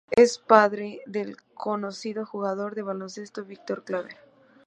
Es 0.09 0.39
el 0.39 0.45
padre 0.47 1.01
del 1.05 1.37
conocido 1.53 2.25
jugador 2.25 2.73
de 2.73 2.81
baloncesto 2.81 3.45
Víctor 3.45 3.83
Claver. 3.85 4.17